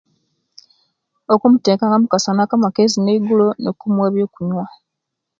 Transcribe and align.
Okumuteka 1.33 1.83
nga 1.85 1.97
omukasana 1.99 2.41
akamakezi 2.43 2.97
nei 2.99 3.19
gulo 3.25 3.47
nokumuwa 3.61 4.07
ebyokunyuwa 4.09 4.65